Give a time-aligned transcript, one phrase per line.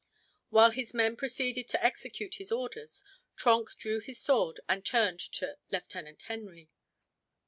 [0.49, 3.03] While his men proceeded to execute his orders,
[3.35, 6.71] Trenck drew his sword and turned to Lieutenant Henry.